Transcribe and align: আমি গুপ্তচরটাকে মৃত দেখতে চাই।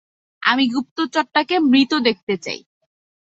আমি 0.43 0.63
গুপ্তচরটাকে 0.67 1.55
মৃত 1.71 1.91
দেখতে 2.07 2.33
চাই। 2.37 2.59